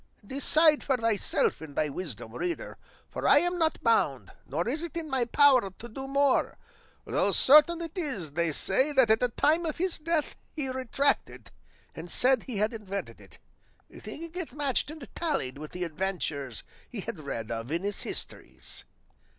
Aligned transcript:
Decide 0.25 0.83
for 0.83 0.97
thyself 0.97 1.61
in 1.61 1.75
thy 1.75 1.87
wisdom, 1.87 2.33
reader; 2.33 2.79
for 3.11 3.27
I 3.27 3.37
am 3.37 3.59
not 3.59 3.83
bound, 3.83 4.31
nor 4.47 4.67
is 4.67 4.81
it 4.81 4.97
in 4.97 5.11
my 5.11 5.25
power, 5.25 5.69
to 5.69 5.87
do 5.87 6.07
more; 6.07 6.57
though 7.05 7.31
certain 7.31 7.79
it 7.83 7.95
is 7.95 8.31
they 8.31 8.51
say 8.51 8.91
that 8.93 9.11
at 9.11 9.19
the 9.19 9.27
time 9.29 9.63
of 9.63 9.77
his 9.77 9.99
death 9.99 10.35
he 10.55 10.69
retracted, 10.69 11.51
and 11.93 12.09
said 12.09 12.41
he 12.41 12.57
had 12.57 12.73
invented 12.73 13.21
it, 13.21 13.37
thinking 13.91 14.31
it 14.33 14.53
matched 14.53 14.89
and 14.89 15.07
tallied 15.13 15.59
with 15.59 15.71
the 15.71 15.83
adventures 15.83 16.63
he 16.89 17.01
had 17.01 17.19
read 17.19 17.51
of 17.51 17.71
in 17.71 17.83
his 17.83 18.01
histories." 18.01 18.85